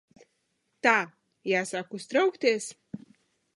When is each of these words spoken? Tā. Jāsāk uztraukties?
Tā. 0.87 0.93
Jāsāk 1.53 1.95
uztraukties? 2.01 2.73